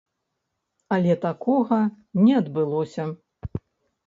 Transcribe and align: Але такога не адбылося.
Але 0.97 1.13
такога 1.25 1.79
не 2.23 2.33
адбылося. 2.41 3.07